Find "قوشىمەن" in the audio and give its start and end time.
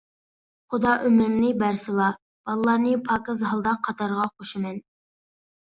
4.35-4.85